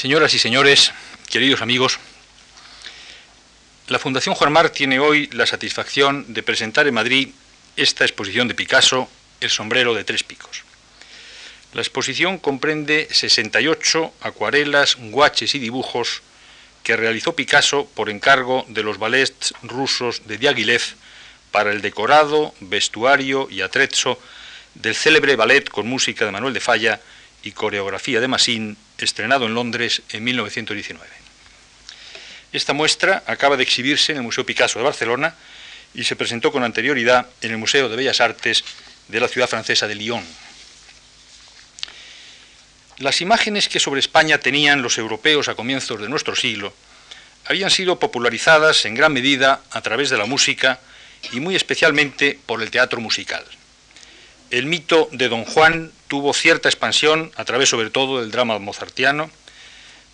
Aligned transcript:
Señoras 0.00 0.32
y 0.32 0.38
señores, 0.38 0.92
queridos 1.28 1.60
amigos, 1.60 1.98
la 3.88 3.98
Fundación 3.98 4.34
Juan 4.34 4.50
Mar 4.50 4.70
tiene 4.70 4.98
hoy 4.98 5.26
la 5.26 5.44
satisfacción 5.44 6.32
de 6.32 6.42
presentar 6.42 6.86
en 6.86 6.94
Madrid 6.94 7.28
esta 7.76 8.06
exposición 8.06 8.48
de 8.48 8.54
Picasso, 8.54 9.10
El 9.42 9.50
sombrero 9.50 9.92
de 9.92 10.04
tres 10.04 10.22
picos. 10.22 10.62
La 11.74 11.82
exposición 11.82 12.38
comprende 12.38 13.08
68 13.10 14.14
acuarelas, 14.22 14.96
guaches 14.98 15.54
y 15.54 15.58
dibujos 15.58 16.22
que 16.82 16.96
realizó 16.96 17.36
Picasso 17.36 17.86
por 17.94 18.08
encargo 18.08 18.64
de 18.68 18.82
los 18.82 18.96
ballets 18.96 19.52
rusos 19.62 20.26
de 20.26 20.38
Diaghilev 20.38 20.80
para 21.50 21.72
el 21.72 21.82
decorado, 21.82 22.54
vestuario 22.60 23.48
y 23.50 23.60
atrezzo 23.60 24.18
del 24.76 24.94
célebre 24.94 25.36
ballet 25.36 25.68
con 25.68 25.86
música 25.86 26.24
de 26.24 26.32
Manuel 26.32 26.54
de 26.54 26.60
Falla 26.60 27.02
y 27.42 27.52
coreografía 27.52 28.18
de 28.18 28.28
Massin, 28.28 28.78
estrenado 29.04 29.46
en 29.46 29.54
Londres 29.54 30.02
en 30.10 30.24
1919. 30.24 31.06
Esta 32.52 32.72
muestra 32.72 33.22
acaba 33.26 33.56
de 33.56 33.62
exhibirse 33.62 34.12
en 34.12 34.18
el 34.18 34.24
Museo 34.24 34.44
Picasso 34.44 34.78
de 34.78 34.84
Barcelona 34.84 35.34
y 35.94 36.04
se 36.04 36.16
presentó 36.16 36.50
con 36.52 36.64
anterioridad 36.64 37.26
en 37.40 37.52
el 37.52 37.58
Museo 37.58 37.88
de 37.88 37.96
Bellas 37.96 38.20
Artes 38.20 38.64
de 39.08 39.20
la 39.20 39.28
ciudad 39.28 39.48
francesa 39.48 39.86
de 39.86 39.94
Lyon. 39.94 40.24
Las 42.98 43.20
imágenes 43.20 43.68
que 43.68 43.80
sobre 43.80 44.00
España 44.00 44.38
tenían 44.38 44.82
los 44.82 44.98
europeos 44.98 45.48
a 45.48 45.54
comienzos 45.54 46.00
de 46.00 46.08
nuestro 46.08 46.36
siglo 46.36 46.74
habían 47.46 47.70
sido 47.70 47.98
popularizadas 47.98 48.84
en 48.84 48.94
gran 48.94 49.12
medida 49.12 49.62
a 49.70 49.80
través 49.80 50.10
de 50.10 50.18
la 50.18 50.26
música 50.26 50.80
y 51.32 51.40
muy 51.40 51.56
especialmente 51.56 52.38
por 52.46 52.62
el 52.62 52.70
teatro 52.70 53.00
musical. 53.00 53.44
El 54.50 54.66
mito 54.66 55.08
de 55.12 55.28
Don 55.28 55.44
Juan 55.44 55.92
tuvo 56.08 56.34
cierta 56.34 56.68
expansión 56.68 57.30
a 57.36 57.44
través 57.44 57.68
sobre 57.68 57.90
todo 57.90 58.20
del 58.20 58.32
drama 58.32 58.58
mozartiano. 58.58 59.30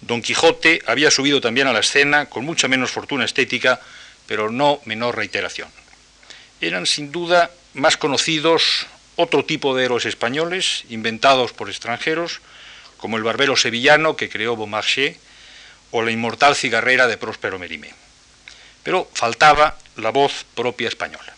Don 0.03 0.21
Quijote 0.21 0.83
había 0.87 1.11
subido 1.11 1.41
también 1.41 1.69
a 1.69 1.73
la 1.73 1.81
escena 1.81 2.27
con 2.27 2.45
mucha 2.45 2.69
menos 2.69 2.91
fortuna 2.91 3.25
estética, 3.25 3.81
pero 4.27 4.51
no 4.51 4.81
menor 4.85 5.17
reiteración. 5.17 5.71
Eran 6.61 6.85
sin 6.85 7.13
duda 7.13 7.51
más 7.73 7.97
conocidos 7.97 8.87
otro 9.17 9.45
tipo 9.47 9.75
de 9.75 9.87
héroes 9.87 10.05
españoles, 10.05 10.85
inventados 10.91 11.53
por 11.53 11.71
extranjeros, 11.71 12.41
como 12.99 13.17
el 13.17 13.23
barbero 13.23 13.57
sevillano 13.57 14.17
que 14.17 14.29
creó 14.29 14.55
Beaumarchais 14.55 15.17
o 15.93 16.03
la 16.03 16.11
inmortal 16.11 16.55
cigarrera 16.55 17.07
de 17.07 17.17
Próspero 17.17 17.59
Merimé. 17.59 17.95
Pero 18.83 19.09
faltaba 19.15 19.79
la 19.97 20.11
voz 20.11 20.45
propia 20.55 20.89
española. 20.89 21.36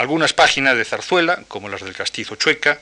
Algunas 0.00 0.32
páginas 0.32 0.78
de 0.78 0.86
zarzuela, 0.86 1.44
como 1.46 1.68
las 1.68 1.82
del 1.82 1.92
Castizo 1.92 2.34
Chueca, 2.34 2.80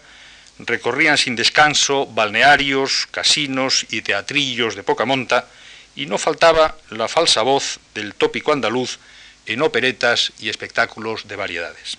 recorrían 0.61 1.19
sin 1.19 1.34
descanso 1.34 2.06
balnearios, 2.06 3.08
casinos 3.10 3.84
y 3.91 4.02
teatrillos 4.02 4.77
de 4.77 4.84
poca 4.84 5.05
monta, 5.05 5.48
y 5.97 6.06
no 6.06 6.16
faltaba 6.16 6.77
la 6.91 7.08
falsa 7.08 7.42
voz 7.42 7.80
del 7.92 8.14
tópico 8.14 8.52
andaluz 8.52 9.00
en 9.47 9.62
operetas 9.62 10.33
y 10.38 10.48
espectáculos 10.48 11.27
de 11.27 11.34
variedades. 11.34 11.98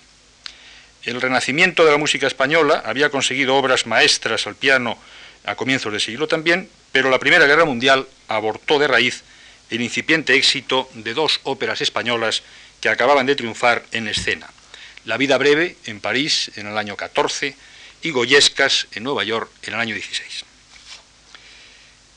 El 1.02 1.20
renacimiento 1.20 1.84
de 1.84 1.90
la 1.90 1.98
música 1.98 2.26
española 2.26 2.82
había 2.86 3.10
conseguido 3.10 3.56
obras 3.56 3.86
maestras 3.86 4.46
al 4.46 4.54
piano 4.54 4.96
a 5.44 5.54
comienzos 5.54 5.92
de 5.92 6.00
siglo 6.00 6.28
también, 6.28 6.70
pero 6.92 7.10
la 7.10 7.18
Primera 7.18 7.44
Guerra 7.44 7.66
Mundial 7.66 8.08
abortó 8.28 8.78
de 8.78 8.88
raíz 8.88 9.22
el 9.68 9.82
incipiente 9.82 10.34
éxito 10.34 10.88
de 10.94 11.12
dos 11.12 11.40
óperas 11.42 11.82
españolas 11.82 12.42
que 12.80 12.88
acababan 12.88 13.26
de 13.26 13.36
triunfar 13.36 13.84
en 13.92 14.08
escena, 14.08 14.48
la 15.04 15.16
vida 15.16 15.38
breve 15.38 15.76
en 15.86 16.00
París 16.00 16.50
en 16.56 16.66
el 16.66 16.76
año 16.76 16.96
14 16.96 17.54
y 18.02 18.10
Goyescas 18.10 18.86
en 18.92 19.04
Nueva 19.04 19.24
York 19.24 19.50
en 19.62 19.74
el 19.74 19.80
año 19.80 19.94
16. 19.94 20.44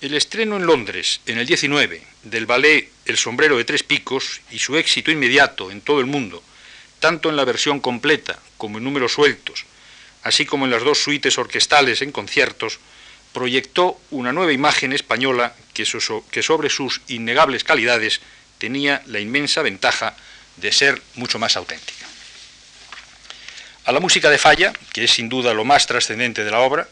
El 0.01 0.13
estreno 0.15 0.57
en 0.57 0.65
Londres 0.65 1.21
en 1.25 1.37
el 1.37 1.47
19 1.47 2.01
del 2.23 2.45
ballet 2.45 2.89
El 3.05 3.17
sombrero 3.17 3.57
de 3.57 3.65
tres 3.65 3.83
picos 3.83 4.41
y 4.51 4.59
su 4.59 4.77
éxito 4.77 5.11
inmediato 5.11 5.71
en 5.71 5.81
todo 5.81 5.99
el 5.99 6.05
mundo, 6.05 6.43
tanto 6.99 7.29
en 7.29 7.35
la 7.35 7.45
versión 7.45 7.79
completa 7.79 8.39
como 8.57 8.77
en 8.77 8.83
números 8.83 9.13
sueltos, 9.13 9.65
así 10.23 10.45
como 10.45 10.65
en 10.65 10.71
las 10.71 10.83
dos 10.83 10.99
suites 11.01 11.37
orquestales 11.37 12.01
en 12.01 12.11
conciertos, 12.11 12.79
proyectó 13.33 13.99
una 14.11 14.31
nueva 14.31 14.53
imagen 14.53 14.93
española 14.93 15.55
que, 15.73 15.85
que 16.31 16.43
sobre 16.43 16.69
sus 16.69 17.01
innegables 17.07 17.63
calidades 17.63 18.21
tenía 18.57 19.03
la 19.07 19.19
inmensa 19.19 19.61
ventaja 19.61 20.15
de 20.57 20.71
ser 20.71 21.01
mucho 21.15 21.39
más 21.39 21.57
auténtica. 21.57 22.12
A 23.85 23.91
la 23.91 23.99
música 23.99 24.29
de 24.29 24.37
Falla, 24.37 24.71
que 24.93 25.03
es 25.03 25.11
sin 25.11 25.27
duda 25.27 25.53
lo 25.53 25.65
más 25.65 25.87
trascendente 25.87 26.45
de 26.45 26.51
la 26.51 26.59
obra, 26.59 26.87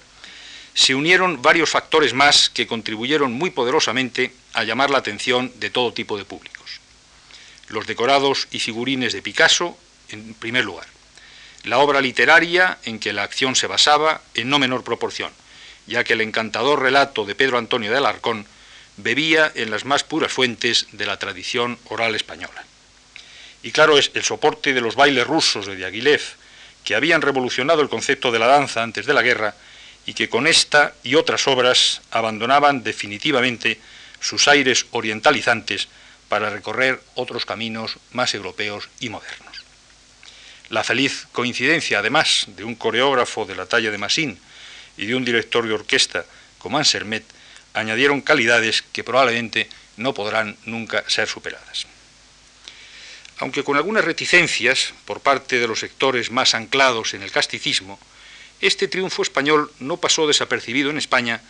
se 0.74 0.94
unieron 0.94 1.42
varios 1.42 1.70
factores 1.70 2.14
más 2.14 2.50
que 2.50 2.68
contribuyeron 2.68 3.32
muy 3.32 3.50
poderosamente 3.50 4.34
a 4.52 4.66
llamar 4.66 4.90
la 4.90 4.98
atención 4.98 5.54
de 5.56 5.70
todo 5.70 5.94
tipo 5.94 6.18
de 6.18 6.26
públicos. 6.26 6.82
Los 7.70 7.88
decorados 7.88 8.50
y 8.52 8.60
figurines 8.60 9.14
de 9.14 9.22
Picasso, 9.22 9.78
en 10.10 10.34
primer 10.34 10.66
lugar. 10.66 10.86
La 11.64 11.78
obra 11.78 12.02
literaria 12.02 12.78
en 12.84 13.00
que 13.00 13.14
la 13.14 13.24
acción 13.24 13.56
se 13.56 13.68
basaba 13.68 14.22
en 14.34 14.50
no 14.50 14.60
menor 14.60 14.84
proporción, 14.84 15.32
ya 15.88 16.04
que 16.04 16.14
el 16.14 16.22
encantador 16.22 16.82
relato 16.82 17.24
de 17.24 17.36
Pedro 17.36 17.58
Antonio 17.58 17.90
de 17.90 18.00
Alarcón 18.00 18.46
bebía 18.98 19.50
en 19.56 19.72
las 19.72 19.86
más 19.86 20.04
puras 20.04 20.34
fuentes 20.34 20.88
de 20.92 21.06
la 21.06 21.18
tradición 21.18 21.80
oral 21.86 22.16
española. 22.16 22.66
Y 23.64 23.72
claro, 23.72 23.98
es 23.98 24.12
el 24.14 24.24
soporte 24.24 24.74
de 24.74 24.82
los 24.82 24.96
bailes 24.96 25.26
rusos 25.26 25.66
de 25.68 25.78
Diaghilev, 25.78 26.22
que 26.84 26.96
habían 26.96 27.22
revolucionado 27.22 27.82
el 27.82 27.90
concepto 27.90 28.32
de 28.32 28.40
la 28.40 28.48
danza 28.48 28.84
antes 28.84 29.06
de 29.06 29.14
la 29.14 29.22
guerra 29.22 29.56
y 30.06 30.14
que 30.14 30.30
con 30.30 30.48
esta 30.48 30.94
y 31.04 31.16
otras 31.16 31.48
obras 31.48 32.02
abandonaban 32.12 32.84
definitivamente 32.84 33.80
sus 34.20 34.48
aires 34.48 34.86
orientalizantes 34.92 35.88
para 36.28 36.50
recorrer 36.50 37.02
otros 37.16 37.46
caminos 37.46 37.98
más 38.14 38.34
europeos 38.34 38.90
y 39.00 39.10
modernos. 39.10 39.64
La 40.70 40.84
feliz 40.84 41.28
coincidencia, 41.32 42.00
además, 42.00 42.46
de 42.48 42.64
un 42.64 42.76
coreógrafo 42.76 43.46
de 43.46 43.56
la 43.56 43.66
talla 43.66 43.92
de 43.92 43.98
Massin 43.98 44.40
y 44.98 45.06
de 45.06 45.16
un 45.16 45.26
director 45.26 45.68
de 45.68 45.74
orquesta 45.74 46.26
como 46.58 46.78
Ansermet, 46.78 47.26
añadieron 47.74 48.22
calidades 48.22 48.82
que 48.82 49.04
probablemente 49.04 49.70
no 49.98 50.14
podrán 50.14 50.58
nunca 50.66 51.04
ser 51.08 51.28
superadas 51.28 51.86
aunque 53.42 53.64
con 53.64 53.76
algunas 53.76 54.06
reticencias 54.06 54.94
por 55.04 55.20
parte 55.20 55.58
de 55.58 55.68
los 55.68 55.80
sectores 55.80 56.30
más 56.30 56.54
anclados 56.54 57.16
en 57.16 57.24
el 57.24 57.32
casticismo, 57.32 58.00
este 58.62 58.88
triunfo 58.88 59.24
español 59.24 59.72
no 59.80 59.98
pasó 59.98 60.28
desapercibido 60.28 60.92
en 60.92 61.00
España 61.00 61.42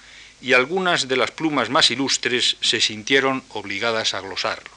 y 0.41 0.53
algunas 0.53 1.09
de 1.09 1.17
las 1.17 1.31
plumas 1.31 1.69
más 1.69 1.91
ilustres 1.91 2.55
se 2.61 2.79
sintieron 2.79 3.43
obligadas 3.49 4.13
a 4.13 4.21
glosarlo. 4.21 4.71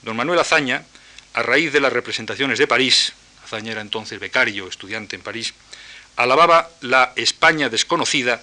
Don 0.00 0.16
Manuel 0.16 0.38
Azaña, 0.38 0.86
a 1.34 1.42
raíz 1.42 1.70
de 1.74 1.80
las 1.80 1.92
representaciones 1.92 2.58
de 2.58 2.66
París, 2.66 3.12
Azaña 3.44 3.72
era 3.72 3.82
entonces 3.82 4.18
becario, 4.18 4.68
estudiante 4.68 5.16
en 5.16 5.22
París, 5.22 5.52
alababa 6.16 6.70
la 6.80 7.12
España 7.16 7.68
desconocida 7.68 8.40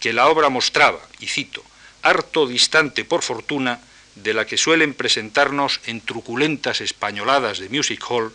que 0.00 0.12
la 0.12 0.26
obra 0.26 0.48
mostraba, 0.48 0.98
y 1.20 1.28
cito, 1.28 1.62
harto 2.02 2.48
distante 2.48 3.04
por 3.04 3.22
fortuna 3.22 3.78
de 4.14 4.34
la 4.34 4.46
que 4.46 4.58
suelen 4.58 4.94
presentarnos 4.94 5.80
en 5.86 6.00
truculentas 6.00 6.80
españoladas 6.80 7.58
de 7.58 7.68
music 7.68 8.04
hall 8.08 8.32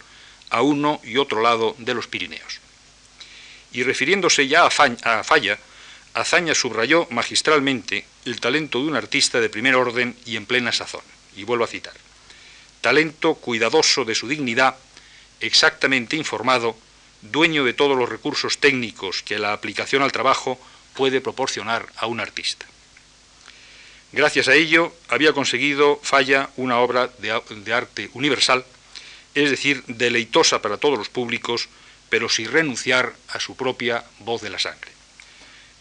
a 0.50 0.62
uno 0.62 1.00
y 1.04 1.18
otro 1.18 1.42
lado 1.42 1.76
de 1.78 1.94
los 1.94 2.08
Pirineos. 2.08 2.60
Y 3.74 3.84
refiriéndose 3.84 4.48
ya 4.48 4.66
a, 4.66 4.70
Falla, 4.72 5.60
Azaña 6.14 6.56
subrayó 6.56 7.08
magistralmente 7.12 8.06
el 8.26 8.40
talento 8.40 8.80
de 8.80 8.88
un 8.88 8.96
artista 8.96 9.40
de 9.40 9.50
primer 9.50 9.76
orden 9.76 10.16
y 10.26 10.36
en 10.36 10.46
plena 10.46 10.72
sazón. 10.72 11.04
Y 11.36 11.44
vuelvo 11.44 11.66
a 11.66 11.68
citar. 11.68 11.94
Talento 12.82 13.36
cuidadoso 13.36 14.06
de 14.06 14.16
su 14.16 14.28
dignidad, 14.28 14.76
exactamente 15.40 16.16
informado, 16.16 16.76
dueño 17.22 17.64
de 17.64 17.74
todos 17.74 17.98
los 17.98 18.10
recursos 18.10 18.58
técnicos 18.58 19.22
que 19.22 19.38
la 19.38 19.54
aplicación 19.54 20.02
al 20.02 20.12
trabajo 20.12 20.60
puede 20.96 21.22
proporcionar 21.22 21.86
a 21.98 22.08
un 22.08 22.20
artista. 22.20 22.66
Gracias 24.12 24.48
a 24.48 24.56
ello 24.56 24.94
había 25.10 25.34
conseguido 25.34 26.00
Falla 26.02 26.50
una 26.56 26.80
obra 26.80 27.10
de, 27.20 27.74
arte 27.74 28.10
universal, 28.14 28.66
es 29.36 29.50
decir, 29.50 29.84
deleitosa 29.88 30.62
para 30.62 30.78
todos 30.78 30.98
los 30.98 31.10
públicos, 31.10 31.68
pero 32.10 32.30
sin 32.30 32.50
renunciar 32.50 33.14
a 33.30 33.40
su 33.40 33.56
propia 33.56 34.06
voz 34.20 34.42
de 34.42 34.50
la 34.50 34.60
sangre. 34.60 34.92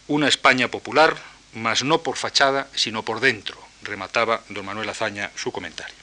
Una 0.07 0.27
España 0.27 0.67
popular, 0.67 1.15
mas 1.53 1.83
no 1.83 2.03
por 2.03 2.17
fachada, 2.17 2.67
sino 2.75 3.03
por 3.03 3.21
dentro, 3.21 3.57
remataba 3.81 4.43
don 4.49 4.65
Manuel 4.65 4.89
Azaña 4.89 5.31
su 5.35 5.51
comentario. 5.51 5.95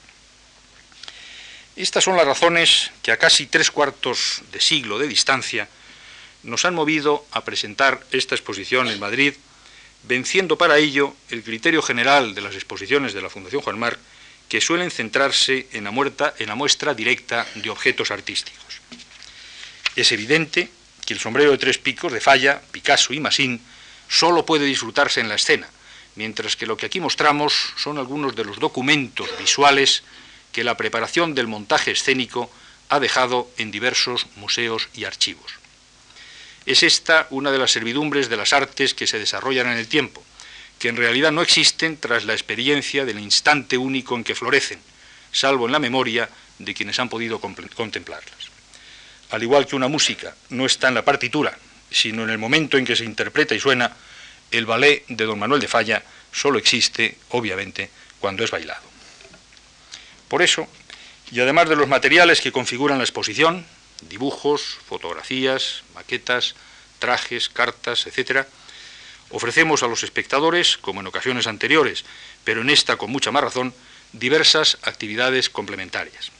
Estas 1.75 2.03
son 2.03 2.17
las 2.17 2.25
razones 2.25 2.91
que 3.03 3.11
a 3.11 3.17
casi 3.17 3.45
tres 3.45 3.69
cuartos 3.69 4.41
de 4.51 4.61
siglo 4.61 4.97
de 4.97 5.07
distancia 5.07 5.67
nos 6.43 6.65
han 6.65 6.73
movido 6.73 7.25
a 7.31 7.43
presentar 7.43 8.01
esta 8.11 8.33
exposición 8.33 8.87
en 8.87 8.99
Madrid 8.99 9.35
venciendo 10.07 10.57
para 10.57 10.77
ello 10.77 11.15
el 11.29 11.43
criterio 11.43 11.81
general 11.81 12.35
de 12.35 12.41
las 12.41 12.55
exposiciones 12.55 13.13
de 13.13 13.21
la 13.21 13.29
Fundación 13.29 13.61
Juan 13.61 13.79
Mar, 13.79 13.97
que 14.49 14.61
suelen 14.61 14.91
centrarse 14.91 15.67
en 15.71 15.83
la, 15.83 16.55
muestra 16.55 16.93
directa 16.93 17.47
de 17.55 17.69
objetos 17.69 18.11
artísticos. 18.11 18.81
Es 19.95 20.11
evidente 20.11 20.69
que 21.05 21.13
el 21.13 21.19
sombrero 21.19 21.51
de 21.51 21.57
tres 21.57 21.77
picos 21.77 22.11
de 22.11 22.21
Falla, 22.21 22.61
Picasso 22.71 23.13
y 23.13 23.19
Massin 23.19 23.61
solo 24.07 24.45
puede 24.45 24.65
disfrutarse 24.65 25.19
en 25.19 25.29
la 25.29 25.35
escena, 25.35 25.67
mientras 26.15 26.55
que 26.55 26.67
lo 26.67 26.77
que 26.77 26.85
aquí 26.85 26.99
mostramos 26.99 27.53
son 27.77 27.97
algunos 27.97 28.35
de 28.35 28.45
los 28.45 28.59
documentos 28.59 29.29
visuales 29.39 30.03
que 30.51 30.63
la 30.63 30.77
preparación 30.77 31.33
del 31.33 31.47
montaje 31.47 31.91
escénico 31.91 32.51
ha 32.89 32.99
dejado 32.99 33.49
en 33.57 33.71
diversos 33.71 34.27
museos 34.35 34.89
y 34.93 35.05
archivos. 35.05 35.64
Es 36.65 36.83
esta 36.83 37.27
una 37.29 37.51
de 37.51 37.59
las 37.59 37.71
servidumbres 37.71 38.29
de 38.29 38.37
las 38.37 38.53
artes 38.53 38.93
que 38.93 39.07
se 39.07 39.19
desarrollan 39.19 39.67
en 39.67 39.77
el 39.77 39.87
tiempo, 39.87 40.23
que 40.79 40.89
en 40.89 40.97
realidad 40.97 41.31
no 41.31 41.41
existen 41.41 41.97
tras 41.97 42.25
la 42.25 42.33
experiencia 42.33 43.05
del 43.05 43.19
instante 43.19 43.77
único 43.77 44.15
en 44.15 44.23
que 44.23 44.35
florecen, 44.35 44.79
salvo 45.31 45.65
en 45.67 45.71
la 45.71 45.79
memoria 45.79 46.29
de 46.59 46.73
quienes 46.73 46.99
han 46.99 47.09
podido 47.09 47.39
contemplarlas. 47.39 48.33
Al 49.31 49.43
igual 49.43 49.67
que 49.67 49.75
una 49.75 49.87
música 49.87 50.35
no 50.49 50.65
está 50.65 50.87
en 50.87 50.95
la 50.95 51.05
partitura, 51.05 51.57
sino 51.91 52.23
en 52.23 52.29
el 52.29 52.37
momento 52.37 52.77
en 52.77 52.85
que 52.85 52.95
se 52.95 53.05
interpreta 53.05 53.55
y 53.55 53.59
suena, 53.59 53.95
el 54.51 54.65
ballet 54.65 55.05
de 55.07 55.25
don 55.25 55.39
Manuel 55.39 55.61
de 55.61 55.67
Falla 55.67 56.03
solo 56.31 56.57
existe, 56.57 57.17
obviamente, 57.29 57.89
cuando 58.19 58.43
es 58.43 58.51
bailado. 58.51 58.83
Por 60.27 60.41
eso, 60.41 60.67
y 61.31 61.39
además 61.39 61.69
de 61.69 61.75
los 61.75 61.87
materiales 61.87 62.41
que 62.41 62.51
configuran 62.51 62.97
la 62.97 63.03
exposición, 63.03 63.65
dibujos, 64.01 64.77
fotografías, 64.87 65.83
maquetas, 65.93 66.55
trajes, 66.99 67.49
cartas, 67.49 68.07
etc., 68.07 68.45
ofrecemos 69.29 69.83
a 69.83 69.87
los 69.87 70.03
espectadores, 70.03 70.77
como 70.77 71.01
en 71.01 71.07
ocasiones 71.07 71.47
anteriores, 71.47 72.05
pero 72.43 72.61
en 72.61 72.69
esta 72.69 72.97
con 72.97 73.11
mucha 73.11 73.31
más 73.31 73.43
razón, 73.43 73.73
diversas 74.11 74.77
actividades 74.83 75.49
complementarias. 75.49 76.31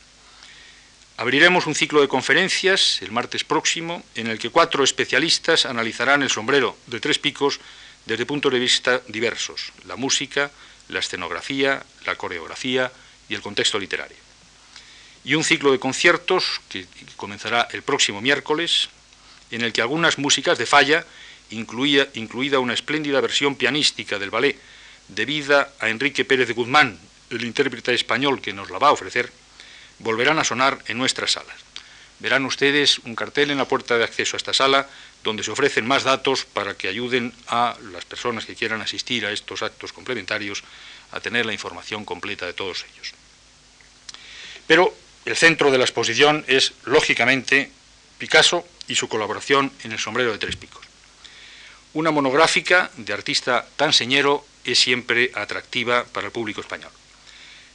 Abriremos 1.18 1.66
un 1.66 1.76
ciclo 1.76 2.02
de 2.02 2.10
conferencias 2.10 3.02
el 3.02 3.12
martes 3.12 3.44
próximo 3.44 4.04
en 4.16 4.28
el 4.28 4.38
que 4.38 4.50
cuatro 4.50 4.84
especialistas 4.84 5.66
analizarán 5.66 6.24
el 6.24 6.30
sombrero 6.30 6.78
de 6.88 7.00
tres 7.00 7.20
picos 7.20 7.60
desde 8.06 8.26
puntos 8.26 8.52
de 8.52 8.60
vista 8.60 9.02
diversos, 9.08 9.72
la 9.86 9.96
música, 9.96 10.52
la 10.90 11.00
escenografía, 11.00 11.84
la 12.06 12.16
coreografía 12.16 12.92
y 13.30 13.34
el 13.34 13.42
contexto 13.42 13.80
literario. 13.80 14.25
Y 15.26 15.36
un 15.36 15.44
ciclo 15.44 15.72
de 15.72 15.80
conciertos 15.80 16.62
que 16.70 16.86
comenzará 17.16 17.68
el 17.72 17.82
próximo 17.82 18.22
miércoles, 18.22 18.90
en 19.52 19.62
el 19.62 19.74
que 19.74 19.82
algunas 19.82 20.18
músicas 20.18 20.58
de 20.58 20.66
falla, 20.66 21.06
incluida 21.50 22.60
una 22.60 22.74
espléndida 22.74 23.22
versión 23.22 23.56
pianística 23.56 24.20
del 24.20 24.30
ballet 24.30 24.60
debida 25.08 25.74
a 25.80 25.90
Enrique 25.90 26.26
Pérez 26.26 26.48
de 26.48 26.54
Guzmán, 26.54 27.00
el 27.30 27.44
intérprete 27.44 27.94
español 27.94 28.42
que 28.42 28.54
nos 28.54 28.70
la 28.70 28.80
va 28.80 28.90
a 28.90 28.92
ofrecer, 28.92 29.32
volverán 30.00 30.40
a 30.40 30.44
sonar 30.44 30.80
en 30.88 30.98
nuestras 30.98 31.34
salas. 31.34 31.58
Verán 32.20 32.46
ustedes 32.46 33.00
un 33.00 33.16
cartel 33.16 33.52
en 33.52 33.58
la 33.58 33.68
puerta 33.68 33.98
de 33.98 34.04
acceso 34.04 34.36
a 34.36 34.38
esta 34.38 34.54
sala 34.54 34.88
donde 35.24 35.44
se 35.44 35.52
ofrecen 35.52 35.86
más 35.86 36.04
datos 36.04 36.46
para 36.46 36.76
que 36.76 36.88
ayuden 36.88 37.34
a 37.48 37.76
las 37.92 38.06
personas 38.06 38.46
que 38.46 38.56
quieran 38.56 38.82
asistir 38.82 39.26
a 39.26 39.32
estos 39.32 39.64
actos 39.64 39.92
complementarios 39.92 40.64
a 41.12 41.20
tener 41.20 41.46
la 41.46 41.54
información 41.54 42.06
completa 42.06 42.46
de 42.46 42.54
todos 42.54 42.86
ellos. 42.94 43.14
Pero 44.66 44.96
el 45.26 45.36
centro 45.36 45.72
de 45.72 45.78
la 45.78 45.84
exposición 45.84 46.46
es, 46.48 46.74
lógicamente, 46.86 47.72
Picasso 48.18 48.66
y 48.88 48.96
su 48.96 49.10
colaboración 49.10 49.72
en 49.84 49.92
el 49.92 50.00
sombrero 50.00 50.32
de 50.32 50.38
tres 50.38 50.56
picos. 50.56 50.86
Una 51.94 52.12
monográfica 52.12 52.92
de 52.98 53.14
artista 53.14 53.66
tan 53.76 53.92
señero 53.92 54.46
es 54.64 54.80
siempre 54.80 55.32
atractiva 55.34 56.06
para 56.06 56.28
el 56.28 56.34
público 56.34 56.62
español. 56.62 56.92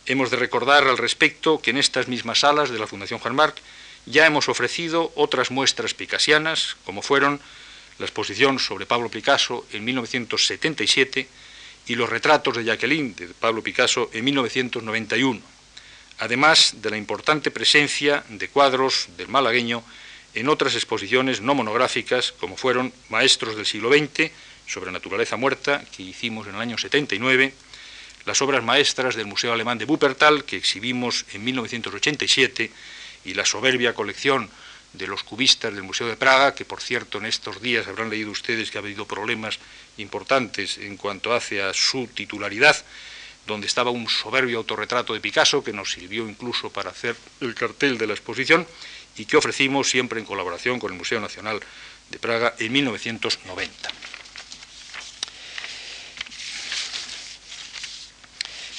Hemos 0.06 0.30
de 0.30 0.36
recordar 0.36 0.86
al 0.86 0.98
respecto 0.98 1.60
que 1.60 1.70
en 1.70 1.78
estas 1.78 2.08
mismas 2.08 2.40
salas 2.40 2.70
de 2.70 2.78
la 2.78 2.86
Fundación 2.86 3.20
Juan 3.20 3.34
Marc 3.34 3.56
ya 4.06 4.26
hemos 4.26 4.48
ofrecido 4.48 5.12
otras 5.14 5.50
muestras 5.50 5.94
picasianas, 5.94 6.76
como 6.84 7.02
fueron 7.02 7.40
la 7.98 8.06
exposición 8.06 8.58
sobre 8.58 8.86
Pablo 8.86 9.10
Picasso 9.10 9.66
en 9.72 9.84
1977 9.84 11.28
y 11.86 11.94
los 11.94 12.08
retratos 12.08 12.56
de 12.56 12.64
Jacqueline 12.64 13.14
de 13.14 13.28
Pablo 13.28 13.62
Picasso 13.62 14.10
en 14.12 14.24
1991, 14.24 15.40
además 16.20 16.76
de 16.82 16.90
la 16.90 16.96
importante 16.96 17.50
presencia 17.50 18.22
de 18.28 18.48
cuadros 18.48 19.08
del 19.16 19.28
malagueño 19.28 19.82
en 20.34 20.48
otras 20.48 20.74
exposiciones 20.74 21.40
no 21.40 21.54
monográficas, 21.54 22.32
como 22.32 22.56
fueron 22.56 22.92
Maestros 23.08 23.56
del 23.56 23.66
siglo 23.66 23.90
XX, 23.90 24.30
sobre 24.66 24.92
naturaleza 24.92 25.36
muerta, 25.36 25.82
que 25.96 26.04
hicimos 26.04 26.46
en 26.46 26.54
el 26.54 26.60
año 26.60 26.78
79, 26.78 27.52
las 28.26 28.42
obras 28.42 28.62
maestras 28.62 29.16
del 29.16 29.26
Museo 29.26 29.52
Alemán 29.52 29.78
de 29.78 29.86
Wuppertal, 29.86 30.44
que 30.44 30.56
exhibimos 30.56 31.24
en 31.32 31.42
1987, 31.42 32.70
y 33.24 33.34
la 33.34 33.44
soberbia 33.44 33.94
colección 33.94 34.48
de 34.92 35.06
los 35.06 35.22
cubistas 35.24 35.74
del 35.74 35.82
Museo 35.82 36.06
de 36.06 36.16
Praga, 36.16 36.54
que 36.54 36.64
por 36.64 36.80
cierto 36.80 37.18
en 37.18 37.26
estos 37.26 37.62
días 37.62 37.86
habrán 37.88 38.10
leído 38.10 38.30
ustedes 38.30 38.70
que 38.70 38.78
ha 38.78 38.80
habido 38.80 39.06
problemas 39.06 39.58
importantes 39.96 40.78
en 40.78 40.96
cuanto 40.96 41.32
hace 41.32 41.62
a 41.62 41.72
su 41.72 42.08
titularidad, 42.08 42.76
donde 43.50 43.66
estaba 43.66 43.90
un 43.90 44.08
soberbio 44.08 44.58
autorretrato 44.58 45.12
de 45.12 45.20
Picasso 45.20 45.62
que 45.62 45.72
nos 45.72 45.92
sirvió 45.92 46.28
incluso 46.28 46.70
para 46.70 46.90
hacer 46.90 47.16
el 47.40 47.54
cartel 47.54 47.98
de 47.98 48.06
la 48.06 48.14
exposición 48.14 48.66
y 49.16 49.26
que 49.26 49.36
ofrecimos 49.36 49.90
siempre 49.90 50.20
en 50.20 50.24
colaboración 50.24 50.78
con 50.78 50.92
el 50.92 50.98
Museo 50.98 51.20
Nacional 51.20 51.60
de 52.08 52.18
Praga 52.18 52.54
en 52.58 52.72
1990. 52.72 53.90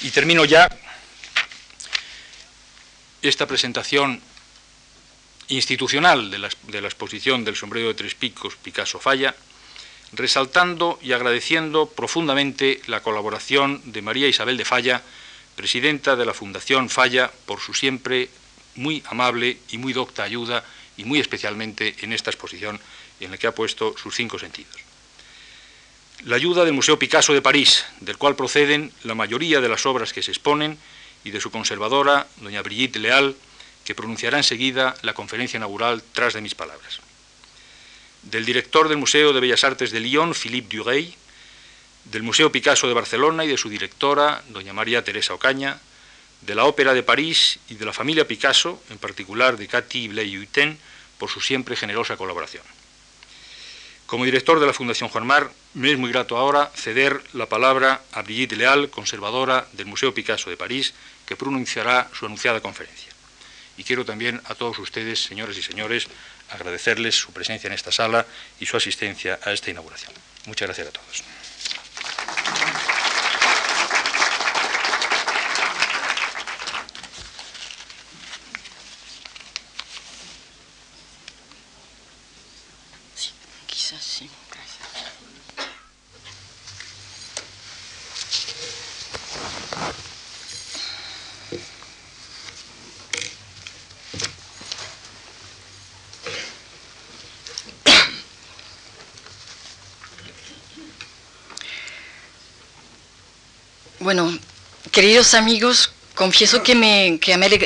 Y 0.03 0.09
termino 0.09 0.45
ya 0.45 0.67
esta 3.21 3.45
presentación 3.45 4.19
institucional 5.49 6.31
de 6.31 6.39
la, 6.39 6.87
exposición 6.87 7.43
del 7.43 7.55
sombrero 7.55 7.89
de 7.89 7.93
tres 7.93 8.15
picos 8.15 8.55
Picasso 8.55 8.99
Falla, 8.99 9.35
resaltando 10.13 10.99
y 11.01 11.13
agradeciendo 11.13 11.87
profundamente 11.87 12.81
la 12.87 13.01
colaboración 13.01 13.81
de 13.85 14.01
María 14.01 14.27
Isabel 14.27 14.57
de 14.57 14.65
Falla, 14.65 15.01
presidenta 15.55 16.15
de 16.15 16.25
la 16.25 16.33
Fundación 16.33 16.89
Falla, 16.89 17.31
por 17.45 17.59
su 17.59 17.73
siempre 17.73 18.29
muy 18.75 19.03
amable 19.05 19.57
y 19.69 19.77
muy 19.77 19.93
docta 19.93 20.23
ayuda, 20.23 20.63
y 20.97 21.05
muy 21.05 21.19
especialmente 21.19 21.95
en 22.01 22.13
esta 22.13 22.29
exposición 22.29 22.79
en 23.19 23.31
la 23.31 23.37
que 23.37 23.47
ha 23.47 23.55
puesto 23.55 23.95
sus 23.97 24.15
cinco 24.15 24.37
sentidos. 24.37 24.75
La 26.25 26.35
ayuda 26.35 26.65
del 26.65 26.73
Museo 26.73 26.99
Picasso 26.99 27.33
de 27.33 27.41
París, 27.41 27.85
del 28.01 28.17
cual 28.17 28.35
proceden 28.35 28.91
la 29.03 29.15
mayoría 29.15 29.61
de 29.61 29.69
las 29.69 29.85
obras 29.85 30.13
que 30.13 30.21
se 30.21 30.31
exponen, 30.31 30.77
y 31.23 31.31
de 31.31 31.41
su 31.41 31.51
conservadora, 31.51 32.27
doña 32.37 32.61
Brigitte 32.61 32.97
Leal, 32.97 33.35
que 33.85 33.95
pronunciará 33.95 34.37
enseguida 34.37 34.95
la 35.01 35.13
conferencia 35.13 35.57
inaugural 35.57 36.03
tras 36.13 36.33
de 36.33 36.41
mis 36.41 36.55
palabras. 36.55 36.99
Del 38.23 38.45
director 38.45 38.87
del 38.87 38.97
Museo 38.97 39.33
de 39.33 39.39
Bellas 39.39 39.63
Artes 39.63 39.91
de 39.91 39.99
Lyon, 39.99 40.33
Philippe 40.33 40.77
Dureil, 40.77 41.15
del 42.05 42.23
Museo 42.23 42.51
Picasso 42.51 42.87
de 42.87 42.93
Barcelona 42.93 43.45
y 43.45 43.47
de 43.47 43.57
su 43.57 43.69
directora, 43.69 44.43
doña 44.49 44.73
María 44.73 45.03
Teresa 45.03 45.33
Ocaña, 45.33 45.79
de 46.41 46.55
la 46.55 46.65
Ópera 46.65 46.93
de 46.93 47.03
París 47.03 47.59
y 47.69 47.75
de 47.75 47.85
la 47.85 47.93
familia 47.93 48.27
Picasso, 48.27 48.81
en 48.89 48.97
particular 48.97 49.57
de 49.57 49.67
Cathy 49.67 50.07
Blay-Huiten, 50.07 50.77
por 51.17 51.29
su 51.29 51.39
siempre 51.39 51.75
generosa 51.75 52.17
colaboración. 52.17 52.63
Como 54.07 54.25
director 54.25 54.59
de 54.59 54.67
la 54.67 54.73
Fundación 54.73 55.09
Juan 55.09 55.25
Mar, 55.25 55.51
me 55.73 55.91
es 55.91 55.97
muy 55.97 56.11
grato 56.11 56.35
ahora 56.35 56.69
ceder 56.75 57.23
la 57.33 57.45
palabra 57.45 58.01
a 58.11 58.23
Brigitte 58.23 58.57
Leal, 58.57 58.89
conservadora 58.89 59.67
del 59.71 59.85
Museo 59.85 60.13
Picasso 60.13 60.49
de 60.49 60.57
París, 60.57 60.93
que 61.25 61.37
pronunciará 61.37 62.09
su 62.13 62.25
anunciada 62.25 62.59
conferencia. 62.59 63.13
Y 63.77 63.83
quiero 63.83 64.03
también 64.03 64.41
a 64.45 64.55
todos 64.55 64.79
ustedes, 64.79 65.23
señores 65.23 65.57
y 65.57 65.61
señores, 65.63 66.07
agradecerles 66.51 67.15
su 67.15 67.31
presencia 67.33 67.67
en 67.67 67.73
esta 67.73 67.91
sala 67.91 68.25
y 68.59 68.65
su 68.65 68.77
asistencia 68.77 69.39
a 69.43 69.51
esta 69.51 69.71
inauguración. 69.71 70.13
Muchas 70.45 70.67
gracias 70.67 70.87
a 70.87 70.91
todos. 70.91 71.23
Bueno, 104.01 104.35
queridos 104.91 105.35
amigos, 105.35 105.91
confieso 106.15 106.63
que, 106.63 106.73
me, 106.73 107.19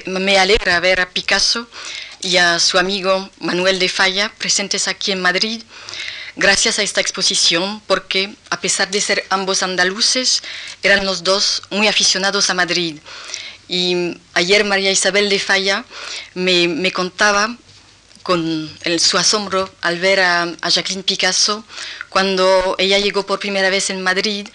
me, 0.05 0.37
alegra 0.37 0.81
ver 0.81 0.99
a 0.99 1.09
Picasso 1.09 1.65
y 2.21 2.35
a 2.35 2.59
su 2.59 2.77
amigo 2.77 3.29
Manuel 3.39 3.79
de 3.79 3.87
Falla 3.87 4.29
presentes 4.37 4.89
aquí 4.89 5.13
en 5.13 5.21
Madrid 5.21 5.61
gracias 6.35 6.77
a 6.77 6.83
esta 6.83 6.99
exposición, 6.99 7.81
porque 7.87 8.35
a 8.49 8.59
pesar 8.59 8.91
de 8.91 8.99
ser 8.99 9.23
ambos 9.29 9.63
andaluces, 9.63 10.43
eran 10.83 11.05
los 11.05 11.23
dos 11.23 11.61
muy 11.69 11.87
aficionados 11.87 12.49
a 12.49 12.53
Madrid. 12.53 12.99
Y 13.69 14.17
ayer 14.33 14.65
María 14.65 14.91
Isabel 14.91 15.29
de 15.29 15.39
Falla 15.39 15.85
me, 16.33 16.91
contaba 16.91 17.55
con 18.23 18.77
su 18.99 19.17
asombro 19.17 19.73
al 19.79 19.99
ver 19.99 20.19
a 20.19 20.69
Jacqueline 20.69 21.03
Picasso 21.03 21.63
cuando 22.15 22.77
ella 22.77 22.97
llegó 22.97 23.25
por 23.25 23.39
primera 23.39 23.69
vez 23.69 23.89
en 23.89 24.01
Madrid 24.01 24.47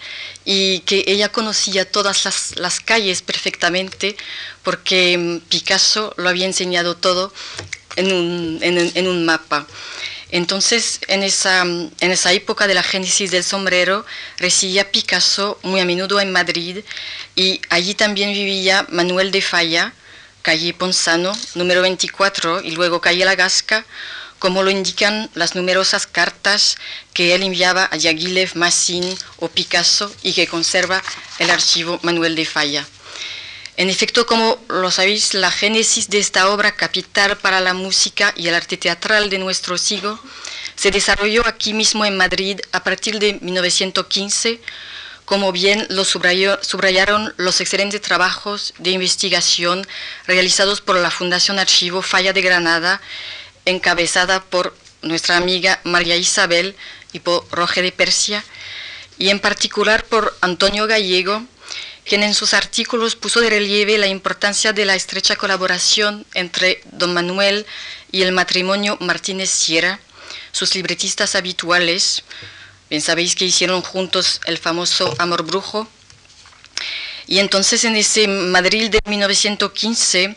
y 0.45 0.79
que 0.79 1.03
ella 1.05 1.29
conocía 1.29 1.85
todas 1.85 2.55
las, 2.55 2.79
calles 2.79 3.21
perfectamente 3.21 4.17
porque 4.63 5.15
mm, 5.15 5.41
Picasso 5.41 6.11
lo 6.17 6.27
había 6.27 6.47
enseñado 6.47 6.97
todo 6.97 7.31
en 7.97 9.07
un, 9.07 9.25
mapa. 9.25 9.67
Entonces, 10.31 11.01
en 11.07 11.21
esa, 11.21 11.61
en 11.61 11.91
esa 11.99 12.33
época 12.33 12.65
de 12.65 12.73
la 12.73 12.81
génesis 12.81 13.29
del 13.29 13.43
sombrero, 13.43 14.07
residía 14.39 14.89
Picasso 14.89 15.59
muy 15.61 15.81
a 15.81 15.85
menudo 15.85 16.19
en 16.19 16.31
Madrid 16.31 16.79
y 17.35 17.61
allí 17.69 17.93
también 17.93 18.33
vivía 18.33 18.87
Manuel 18.89 19.29
de 19.29 19.43
Falla, 19.43 19.93
calle 20.41 20.73
Ponzano, 20.73 21.31
número 21.53 21.83
24, 21.83 22.61
y 22.61 22.71
luego 22.71 23.01
calle 23.01 23.23
La 23.23 23.35
Gasca, 23.35 23.85
como 24.41 24.63
lo 24.63 24.71
indican 24.71 25.29
las 25.35 25.53
numerosas 25.53 26.07
cartas 26.07 26.77
que 27.13 27.35
él 27.35 27.43
enviaba 27.43 27.87
a 27.91 27.95
Yaguilev, 27.95 28.55
Massin 28.55 29.05
o 29.37 29.49
Picasso 29.49 30.11
y 30.23 30.33
que 30.33 30.47
conserva 30.47 31.03
el 31.37 31.51
archivo 31.51 31.99
Manuel 32.01 32.35
de 32.35 32.47
Falla. 32.47 32.83
En 33.77 33.87
efecto, 33.91 34.25
como 34.25 34.57
lo 34.67 34.89
sabéis, 34.89 35.35
la 35.35 35.51
génesis 35.51 36.09
de 36.09 36.17
esta 36.17 36.49
obra 36.49 36.71
capital 36.71 37.37
para 37.37 37.59
la 37.59 37.75
música 37.75 38.33
y 38.35 38.47
el 38.47 38.55
arte 38.55 38.77
teatral 38.77 39.29
de 39.29 39.37
nuestro 39.37 39.77
siglo 39.77 40.19
se 40.75 40.89
desarrolló 40.89 41.45
aquí 41.45 41.75
mismo 41.75 42.03
en 42.03 42.17
Madrid 42.17 42.61
a 42.71 42.83
partir 42.83 43.19
de 43.19 43.37
1915, 43.41 44.59
como 45.25 45.51
bien 45.51 45.85
lo 45.91 46.03
subrayaron 46.03 47.31
los 47.37 47.61
excelentes 47.61 48.01
trabajos 48.01 48.73
de 48.79 48.89
investigación 48.89 49.85
realizados 50.25 50.81
por 50.81 50.95
la 50.95 51.11
Fundación 51.11 51.59
Archivo 51.59 52.01
Falla 52.01 52.33
de 52.33 52.41
Granada 52.41 52.99
encabezada 53.65 54.43
por 54.43 54.75
nuestra 55.01 55.37
amiga 55.37 55.79
María 55.83 56.15
Isabel 56.15 56.75
y 57.13 57.19
por 57.19 57.47
Roger 57.51 57.83
de 57.83 57.91
Persia, 57.91 58.43
y 59.17 59.29
en 59.29 59.39
particular 59.39 60.03
por 60.05 60.35
Antonio 60.41 60.87
Gallego, 60.87 61.43
quien 62.05 62.23
en 62.23 62.33
sus 62.33 62.53
artículos 62.53 63.15
puso 63.15 63.39
de 63.39 63.49
relieve 63.49 63.97
la 63.97 64.07
importancia 64.07 64.73
de 64.73 64.85
la 64.85 64.95
estrecha 64.95 65.35
colaboración 65.35 66.25
entre 66.33 66.81
don 66.91 67.13
Manuel 67.13 67.65
y 68.11 68.23
el 68.23 68.31
matrimonio 68.31 68.97
Martínez 68.99 69.49
Sierra, 69.49 69.99
sus 70.51 70.75
libretistas 70.75 71.35
habituales. 71.35 72.23
Bien 72.89 73.01
sabéis 73.01 73.35
que 73.35 73.45
hicieron 73.45 73.81
juntos 73.81 74.41
el 74.45 74.57
famoso 74.57 75.13
Amor 75.19 75.43
Brujo. 75.43 75.87
Y 77.27 77.39
entonces 77.39 77.83
en 77.85 77.95
ese 77.95 78.27
Madrid 78.27 78.89
de 78.89 78.99
1915 79.05 80.35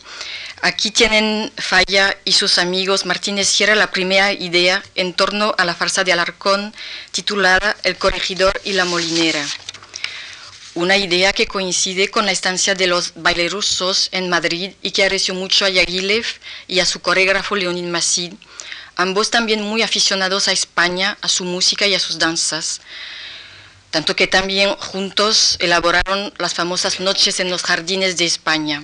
Aquí 0.66 0.90
tienen 0.90 1.52
Falla 1.59 2.16
y 2.25 2.33
sus 2.33 2.56
amigos 2.56 3.04
Martínez 3.04 3.49
Sierra 3.49 3.75
la 3.75 3.90
primera 3.90 4.33
idea 4.33 4.83
en 4.94 5.12
torno 5.12 5.54
a 5.59 5.66
la 5.66 5.75
farsa 5.75 6.04
de 6.04 6.12
Alarcón 6.14 6.75
titulada 7.11 7.76
El 7.83 7.99
corregidor 7.99 8.59
y 8.64 8.73
la 8.73 8.87
molinera. 8.87 9.47
Una 10.73 10.97
idea 10.97 11.35
que 11.35 11.47
coincide 11.47 12.09
con 12.09 12.25
la 12.25 12.33
estancia 12.33 12.75
de 12.75 12.87
los 12.87 13.12
bailerusos 13.14 14.09
en 14.11 14.30
Madrid 14.30 14.73
y 14.80 14.92
que 14.92 15.02
agradeció 15.02 15.35
mucho 15.35 15.66
a 15.66 15.68
Yaguilev 15.68 16.25
y 16.66 16.80
a 16.80 16.87
su 16.87 17.00
coreógrafo 17.00 17.56
Leonid 17.56 17.85
Massid, 17.85 18.33
ambos 18.97 19.28
también 19.28 19.61
muy 19.61 19.83
aficionados 19.83 20.49
a 20.49 20.52
España, 20.52 21.18
a 21.21 21.28
su 21.28 21.44
música 21.44 21.87
y 21.87 21.94
a 21.94 22.00
sus 22.00 22.18
danzas, 22.18 22.80
tanto 23.90 24.16
que 24.16 24.28
también 24.28 24.75
juntos 24.76 25.59
elaboraron 25.61 26.33
las 26.38 26.54
famosas 26.54 27.00
noches 27.00 27.38
en 27.38 27.50
los 27.50 27.64
jardines 27.64 28.16
de 28.16 28.25
España. 28.25 28.83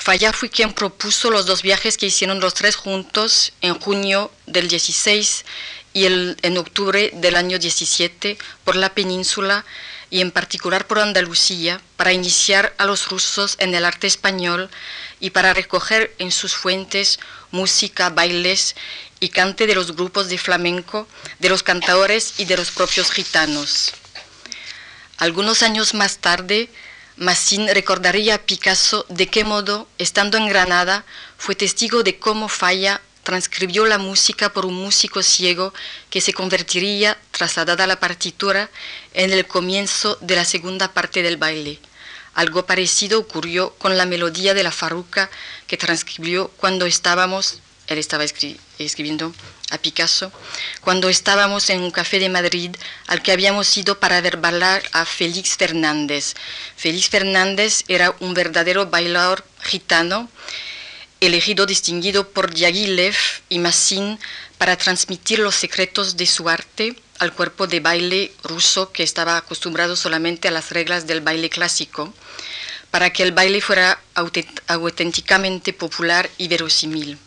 Falla 0.00 0.32
fue 0.32 0.48
quien 0.48 0.72
propuso 0.72 1.30
los 1.30 1.44
dos 1.44 1.60
viajes 1.60 1.98
que 1.98 2.06
hicieron 2.06 2.40
los 2.40 2.54
tres 2.54 2.74
juntos 2.74 3.52
en 3.60 3.78
junio 3.78 4.32
del 4.46 4.66
16 4.66 5.44
y 5.92 6.06
en 6.06 6.56
octubre 6.56 7.10
del 7.12 7.36
año 7.36 7.58
17 7.58 8.38
por 8.64 8.76
la 8.76 8.94
península 8.94 9.66
y 10.08 10.22
en 10.22 10.30
particular 10.30 10.86
por 10.86 11.00
Andalucía 11.00 11.82
para 11.98 12.14
iniciar 12.14 12.74
a 12.78 12.86
los 12.86 13.10
rusos 13.10 13.56
en 13.58 13.74
el 13.74 13.84
arte 13.84 14.06
español 14.06 14.70
y 15.20 15.30
para 15.30 15.52
recoger 15.52 16.14
en 16.18 16.32
sus 16.32 16.54
fuentes 16.54 17.20
música, 17.50 18.08
bailes 18.08 18.76
y 19.20 19.28
cante 19.28 19.66
de 19.66 19.74
los 19.74 19.94
grupos 19.94 20.30
de 20.30 20.38
flamenco, 20.38 21.06
de 21.40 21.50
los 21.50 21.62
cantadores 21.62 22.34
y 22.38 22.46
de 22.46 22.56
los 22.56 22.70
propios 22.70 23.10
gitanos. 23.10 23.92
Algunos 25.18 25.62
años 25.62 25.92
más 25.92 26.16
tarde, 26.16 26.70
Massin 27.20 27.68
recordaría 27.68 28.36
a 28.36 28.38
Picasso 28.38 29.04
de 29.10 29.26
qué 29.26 29.44
modo, 29.44 29.86
estando 29.98 30.38
en 30.38 30.48
Granada, 30.48 31.04
fue 31.36 31.54
testigo 31.54 32.02
de 32.02 32.18
cómo 32.18 32.48
Falla 32.48 33.02
transcribió 33.24 33.84
la 33.84 33.98
música 33.98 34.54
por 34.54 34.64
un 34.64 34.72
músico 34.72 35.22
ciego 35.22 35.74
que 36.08 36.22
se 36.22 36.32
convertiría, 36.32 37.18
trasladada 37.30 37.86
la 37.86 38.00
partitura, 38.00 38.70
en 39.12 39.34
el 39.34 39.46
comienzo 39.46 40.16
de 40.22 40.34
la 40.34 40.46
segunda 40.46 40.94
parte 40.94 41.22
del 41.22 41.36
baile. 41.36 41.78
Algo 42.32 42.64
parecido 42.64 43.18
ocurrió 43.20 43.74
con 43.74 43.98
la 43.98 44.06
melodía 44.06 44.54
de 44.54 44.62
la 44.62 44.70
farruca 44.70 45.28
que 45.66 45.76
transcribió 45.76 46.48
cuando 46.56 46.86
estábamos, 46.86 47.60
él 47.90 47.98
estaba 47.98 48.24
escribiendo 48.24 49.34
a 49.70 49.78
Picasso, 49.78 50.32
cuando 50.80 51.08
estábamos 51.08 51.70
en 51.70 51.80
un 51.80 51.90
café 51.90 52.20
de 52.20 52.28
Madrid 52.28 52.70
al 53.08 53.20
que 53.20 53.32
habíamos 53.32 53.76
ido 53.76 53.98
para 53.98 54.20
ver 54.20 54.36
bailar 54.36 54.82
a 54.92 55.04
Félix 55.04 55.56
Fernández. 55.56 56.34
Félix 56.76 57.08
Fernández 57.08 57.82
era 57.88 58.14
un 58.20 58.32
verdadero 58.32 58.86
bailador 58.86 59.44
gitano, 59.62 60.30
elegido 61.20 61.66
distinguido 61.66 62.30
por 62.30 62.54
Diaghilev 62.54 63.16
y 63.48 63.58
Massin 63.58 64.18
para 64.56 64.76
transmitir 64.76 65.40
los 65.40 65.56
secretos 65.56 66.16
de 66.16 66.26
su 66.26 66.48
arte 66.48 66.94
al 67.18 67.34
cuerpo 67.34 67.66
de 67.66 67.80
baile 67.80 68.32
ruso 68.44 68.92
que 68.92 69.02
estaba 69.02 69.36
acostumbrado 69.36 69.96
solamente 69.96 70.46
a 70.46 70.52
las 70.52 70.70
reglas 70.70 71.08
del 71.08 71.20
baile 71.20 71.50
clásico, 71.50 72.14
para 72.92 73.10
que 73.12 73.24
el 73.24 73.32
baile 73.32 73.60
fuera 73.60 74.00
auténticamente 74.14 75.72
popular 75.72 76.30
y 76.38 76.48
verosímil. 76.48 77.18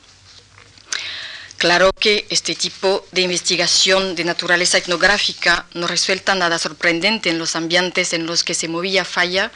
Claro 1.63 1.93
que 1.97 2.27
este 2.29 2.55
tipo 2.55 3.05
de 3.13 3.21
investigación 3.21 4.15
de 4.15 4.25
naturaleza 4.25 4.79
etnográfica 4.79 5.65
no 5.73 5.87
resulta 5.87 6.35
nada 6.35 6.59
sorprendente 6.59 7.29
en 7.29 7.39
los 7.39 7.55
ambientes 7.55 8.11
en 8.11 8.25
los 8.25 8.43
que 8.43 8.53
se 8.53 8.67
movía 8.67 9.05
Falla, 9.05 9.49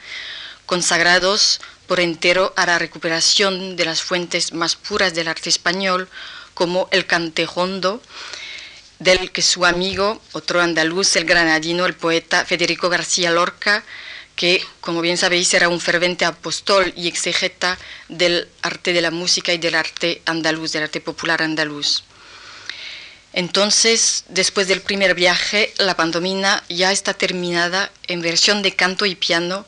consagrados 0.65 1.59
por 1.85 1.99
entero 1.99 2.53
a 2.55 2.65
la 2.65 2.79
recuperación 2.79 3.75
de 3.75 3.83
las 3.83 4.01
fuentes 4.01 4.53
más 4.53 4.77
puras 4.77 5.15
del 5.15 5.27
arte 5.27 5.49
español, 5.49 6.07
como 6.53 6.87
el 6.91 7.05
cantejondo, 7.05 8.01
del 8.99 9.33
que 9.33 9.41
su 9.41 9.65
amigo, 9.65 10.21
otro 10.31 10.61
andaluz, 10.61 11.17
el 11.17 11.25
granadino, 11.25 11.85
el 11.85 11.93
poeta 11.93 12.45
Federico 12.45 12.87
García 12.87 13.31
Lorca, 13.31 13.83
que, 14.37 14.63
como 14.79 15.01
bien 15.01 15.17
sabéis, 15.17 15.53
era 15.53 15.67
un 15.67 15.81
fervente 15.81 16.23
apóstol 16.23 16.93
y 16.95 17.07
exegeta 17.07 17.77
del 18.07 18.47
arte 18.61 18.93
de 18.93 19.01
la 19.01 19.11
música 19.11 19.51
y 19.51 19.57
del 19.57 19.75
arte 19.75 20.21
andaluz, 20.25 20.71
del 20.71 20.83
arte 20.83 21.01
popular 21.01 21.41
andaluz. 21.41 22.03
Entonces, 23.33 24.25
después 24.29 24.67
del 24.67 24.81
primer 24.81 25.15
viaje, 25.15 25.73
la 25.79 25.97
pantomima 25.97 26.63
ya 26.69 26.91
está 26.91 27.15
terminada 27.15 27.91
en 28.07 28.21
versión 28.21 28.61
de 28.61 28.75
canto 28.75 29.05
y 29.07 29.15
piano, 29.15 29.65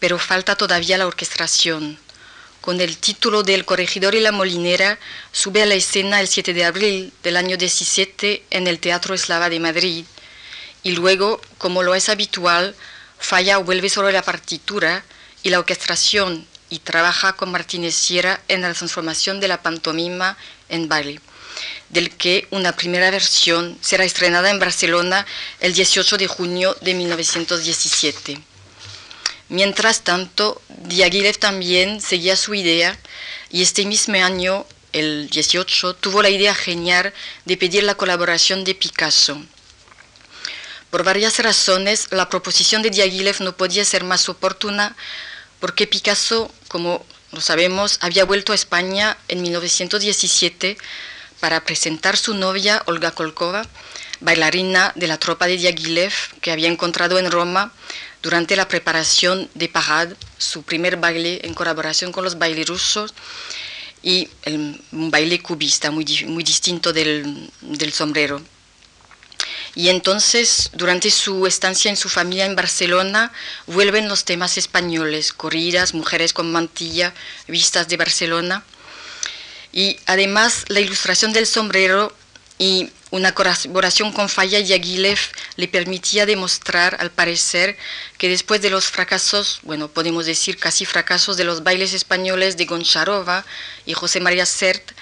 pero 0.00 0.18
falta 0.18 0.56
todavía 0.56 0.98
la 0.98 1.06
orquestación. 1.06 1.98
Con 2.60 2.80
el 2.80 2.98
título 2.98 3.44
de 3.44 3.54
El 3.54 3.64
corregidor 3.64 4.16
y 4.16 4.20
la 4.20 4.32
molinera, 4.32 4.98
sube 5.30 5.62
a 5.62 5.66
la 5.66 5.74
escena 5.74 6.20
el 6.20 6.26
7 6.26 6.54
de 6.54 6.64
abril 6.64 7.12
del 7.22 7.36
año 7.36 7.56
17 7.56 8.42
en 8.50 8.66
el 8.66 8.80
Teatro 8.80 9.14
Eslava 9.14 9.48
de 9.48 9.60
Madrid, 9.60 10.04
y 10.82 10.92
luego, 10.92 11.40
como 11.58 11.84
lo 11.84 11.94
es 11.94 12.08
habitual, 12.08 12.74
Falla 13.18 13.58
vuelve 13.58 13.88
sobre 13.88 14.12
la 14.12 14.22
partitura 14.22 15.04
y 15.42 15.50
la 15.50 15.58
orquestación 15.58 16.46
y 16.70 16.78
trabaja 16.78 17.34
con 17.34 17.50
Martínez 17.50 17.94
Sierra 17.94 18.40
en 18.48 18.62
la 18.62 18.72
transformación 18.72 19.40
de 19.40 19.48
la 19.48 19.62
pantomima 19.62 20.36
en 20.68 20.88
baile, 20.88 21.20
del 21.88 22.10
que 22.16 22.46
una 22.50 22.72
primera 22.72 23.10
versión 23.10 23.78
será 23.80 24.04
estrenada 24.04 24.50
en 24.50 24.58
Barcelona 24.58 25.26
el 25.60 25.74
18 25.74 26.16
de 26.16 26.26
junio 26.26 26.76
de 26.80 26.94
1917. 26.94 28.40
Mientras 29.48 30.02
tanto, 30.02 30.60
Diaghilev 30.68 31.38
también 31.38 32.00
seguía 32.00 32.36
su 32.36 32.54
idea 32.54 32.98
y 33.50 33.62
este 33.62 33.86
mismo 33.86 34.22
año, 34.22 34.66
el 34.92 35.28
18, 35.30 35.94
tuvo 35.94 36.22
la 36.22 36.28
idea 36.30 36.54
genial 36.54 37.12
de 37.46 37.56
pedir 37.56 37.82
la 37.84 37.94
colaboración 37.94 38.64
de 38.64 38.74
Picasso 38.74 39.42
por 40.90 41.04
varias 41.04 41.38
razones, 41.38 42.08
la 42.10 42.28
proposición 42.28 42.82
de 42.82 42.90
Diaghilev 42.90 43.40
no 43.40 43.56
podía 43.56 43.84
ser 43.84 44.04
más 44.04 44.28
oportuna 44.28 44.96
porque 45.60 45.86
Picasso, 45.86 46.50
como 46.68 47.04
lo 47.32 47.40
sabemos, 47.40 47.98
había 48.00 48.24
vuelto 48.24 48.52
a 48.52 48.54
España 48.54 49.18
en 49.28 49.42
1917 49.42 50.78
para 51.40 51.64
presentar 51.64 52.16
su 52.16 52.34
novia 52.34 52.82
Olga 52.86 53.10
Kolkova, 53.10 53.66
bailarina 54.20 54.92
de 54.96 55.06
la 55.08 55.18
tropa 55.18 55.46
de 55.46 55.58
Diaghilev 55.58 56.12
que 56.40 56.52
había 56.52 56.68
encontrado 56.68 57.18
en 57.18 57.30
Roma 57.30 57.72
durante 58.22 58.56
la 58.56 58.66
preparación 58.66 59.48
de 59.54 59.68
Parade, 59.68 60.16
su 60.38 60.62
primer 60.62 60.96
baile 60.96 61.40
en 61.44 61.54
colaboración 61.54 62.12
con 62.12 62.24
los 62.24 62.38
bailes 62.38 62.66
rusos 62.66 63.14
y 64.02 64.28
un 64.46 65.10
baile 65.10 65.40
cubista 65.40 65.90
muy, 65.90 66.04
distinto 66.04 66.92
del 66.92 67.92
sombrero. 67.92 68.40
Y 69.74 69.88
entonces, 69.88 70.70
durante 70.72 71.10
su 71.10 71.46
estancia 71.46 71.88
en 71.90 71.96
su 71.96 72.08
familia 72.08 72.46
en 72.46 72.56
Barcelona, 72.56 73.32
vuelven 73.66 74.08
los 74.08 74.24
temas 74.24 74.58
españoles, 74.58 75.32
corridas, 75.32 75.94
mujeres 75.94 76.32
con 76.32 76.50
mantilla, 76.50 77.14
vistas 77.46 77.88
de 77.88 77.96
Barcelona. 77.96 78.64
Y 79.72 79.98
además 80.06 80.64
la 80.68 80.80
ilustración 80.80 81.32
del 81.32 81.46
sombrero 81.46 82.12
y 82.58 82.90
una 83.10 83.32
colaboración 83.32 84.12
con 84.12 84.28
Falla 84.28 84.58
y 84.58 84.72
Aguilev 84.72 85.18
le 85.56 85.68
permitía 85.68 86.26
demostrar, 86.26 86.96
al 87.00 87.10
parecer, 87.10 87.78
que 88.18 88.28
después 88.28 88.60
de 88.60 88.70
los 88.70 88.86
fracasos, 88.86 89.60
bueno, 89.62 89.88
podemos 89.88 90.26
decir 90.26 90.58
casi 90.58 90.84
fracasos 90.84 91.36
de 91.36 91.44
los 91.44 91.62
bailes 91.62 91.94
españoles 91.94 92.56
de 92.56 92.66
Goncharova 92.66 93.44
y 93.86 93.94
José 93.94 94.20
María 94.20 94.44
Sert, 94.44 94.92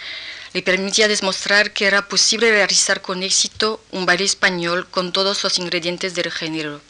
le 0.56 0.62
permitía 0.62 1.06
demostrar 1.06 1.74
que 1.74 1.84
era 1.84 2.08
posible 2.08 2.50
realizar 2.50 3.02
con 3.02 3.22
éxito 3.22 3.78
un 3.92 4.06
baile 4.06 4.24
español 4.24 4.88
con 4.90 5.12
todos 5.12 5.44
los 5.44 5.58
ingredientes 5.58 6.14
del 6.14 6.32
género. 6.32 6.80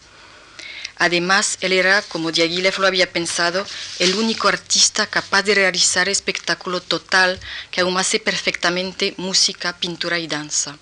Además, 0.99 1.59
él 1.61 1.73
era, 1.73 2.01
como 2.03 2.31
Diaghilev 2.31 2.79
lo 2.79 2.87
había 2.87 3.11
pensado, 3.11 3.67
el 3.99 4.15
único 4.15 4.47
artista 4.47 5.09
capaz 5.09 5.43
de 5.43 5.57
realizar 5.57 6.09
espectáculo 6.09 6.81
total 6.81 7.41
que 7.73 7.81
ahumase 7.81 8.21
perfectamente 8.21 9.15
música, 9.17 9.77
pintura 9.77 10.21
y 10.21 10.29
danza. 10.29 10.79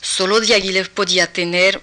Solo 0.00 0.40
Diaghilev 0.40 0.90
podía 0.90 1.32
tener 1.32 1.80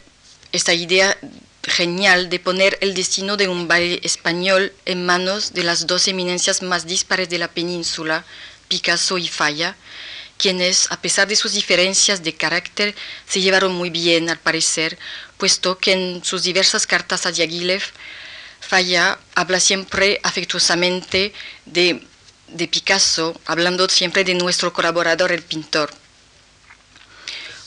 esta 0.52 0.74
idea 0.74 1.18
genial 1.64 2.30
de 2.30 2.40
poner 2.40 2.78
el 2.82 2.94
destino 2.94 3.38
de 3.38 3.48
un 3.48 3.70
baile 3.70 4.02
español 4.04 4.74
en 4.86 5.06
manos 5.06 5.54
de 5.54 5.64
las 5.64 5.88
dos 5.88 6.10
eminencias 6.10 6.62
más 6.62 6.86
dispares 6.86 7.30
de 7.30 7.40
la 7.40 7.48
península, 7.48 8.26
Picasso 8.68 9.18
y 9.18 9.28
Falla, 9.28 9.76
quienes, 10.38 10.92
a 10.92 11.00
pesar 11.00 11.28
de 11.28 11.36
sus 11.36 11.54
diferencias 11.54 12.24
de 12.24 12.36
carácter, 12.36 12.96
se 13.28 13.42
llevaron 13.42 13.74
muy 13.74 13.90
bien, 13.90 14.30
al 14.30 14.40
parecer, 14.40 14.98
puesto 15.38 15.78
que 15.78 15.94
en 15.94 16.26
sus 16.26 16.44
diversas 16.44 16.88
cartas 16.88 17.26
a 17.26 17.32
Diaghilev, 17.32 17.84
Falla 18.60 19.20
habla 19.36 19.60
siempre 19.60 20.20
afectuosamente 20.24 21.34
de, 21.66 22.06
de 22.48 22.68
Picasso, 22.68 23.40
hablando 23.46 23.88
siempre 23.90 24.24
de 24.24 24.34
nuestro 24.34 24.74
colaborador, 24.74 25.32
el 25.32 25.44
pintor. 25.44 25.94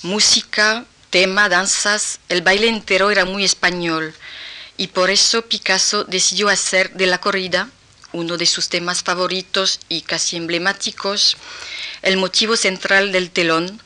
Música, 0.02 0.84
tema, 1.10 1.48
danzas, 1.48 2.20
el 2.28 2.42
baile 2.42 2.68
entero 2.68 3.10
era 3.10 3.24
muy 3.24 3.44
español, 3.44 4.14
y 4.76 4.88
por 4.88 5.10
eso 5.10 5.42
Picasso 5.42 6.04
decidió 6.04 6.48
hacer 6.48 6.92
de 6.94 7.06
la 7.06 7.18
corrida 7.18 7.70
uno 8.12 8.36
de 8.36 8.46
sus 8.46 8.68
temas 8.68 9.02
favoritos 9.02 9.80
y 9.88 10.02
casi 10.02 10.36
emblemáticos, 10.36 11.36
el 12.02 12.16
motivo 12.16 12.56
central 12.56 13.12
del 13.12 13.30
telón, 13.30 13.80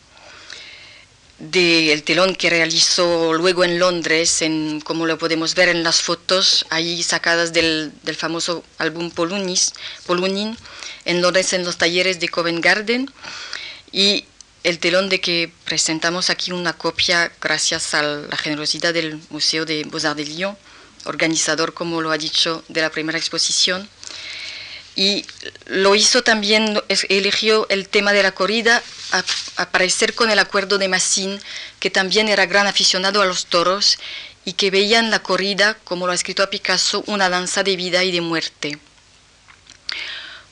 del 1.38 2.04
telón 2.04 2.36
que 2.36 2.50
realizó 2.50 3.32
luego 3.32 3.64
en 3.64 3.80
Londres, 3.80 4.42
en, 4.42 4.80
como 4.80 5.06
lo 5.06 5.18
podemos 5.18 5.56
ver 5.56 5.68
en 5.68 5.82
las 5.82 6.00
fotos 6.00 6.64
ahí 6.70 7.02
sacadas 7.02 7.52
del, 7.52 7.92
famoso 8.16 8.64
álbum 8.78 9.10
Polunis, 9.10 9.72
Polunin, 10.06 10.56
en 11.04 11.20
Londres 11.20 11.52
en 11.52 11.64
los 11.64 11.78
talleres 11.78 12.20
de 12.20 12.28
Covent 12.28 12.64
Garden, 12.64 13.10
y 13.90 14.24
el 14.62 14.78
telón 14.78 15.08
de 15.08 15.20
que 15.20 15.52
presentamos 15.64 16.30
aquí 16.30 16.52
una 16.52 16.74
copia 16.74 17.32
gracias 17.40 17.94
a 17.94 18.02
la 18.02 18.36
generosidad 18.36 18.94
del 18.94 19.20
Museo 19.30 19.64
de 19.64 19.84
Beaux-Arts 19.84 20.16
de 20.16 20.24
Lyon, 20.24 20.56
organizador, 21.04 21.74
como 21.74 22.00
lo 22.00 22.10
ha 22.10 22.18
dicho, 22.18 22.64
de 22.68 22.80
la 22.80 22.90
primera 22.90 23.18
exposición 23.18 23.88
y 24.94 25.24
lo 25.66 25.94
hizo 25.94 26.22
también, 26.22 26.80
eligió 27.08 27.66
el 27.70 27.88
tema 27.88 28.12
de 28.12 28.22
la 28.22 28.32
corrida 28.32 28.82
a, 29.12 29.24
aparecer 29.56 30.14
con 30.14 30.30
el 30.30 30.38
acuerdo 30.38 30.78
de 30.78 30.88
Massin, 30.88 31.40
que 31.80 31.90
también 31.90 32.28
era 32.28 32.46
gran 32.46 32.66
aficionado 32.66 33.22
a 33.22 33.26
los 33.26 33.46
toros 33.46 33.98
y 34.44 34.52
que 34.54 34.70
veía 34.70 34.98
en 34.98 35.10
la 35.10 35.22
corrida, 35.22 35.78
como 35.84 36.06
lo 36.06 36.12
ha 36.12 36.14
escrito 36.14 36.42
a 36.42 36.50
Picasso, 36.50 37.04
una 37.06 37.30
danza 37.30 37.62
de 37.62 37.76
vida 37.76 38.04
y 38.04 38.12
de 38.12 38.20
muerte. 38.20 38.78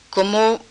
Como 0.09 0.63